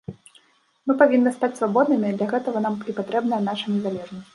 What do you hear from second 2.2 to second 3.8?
гэтага нам і патрэбная наша